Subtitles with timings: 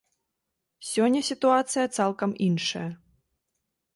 [0.91, 2.89] Сёння сітуацыя цалкам іншая.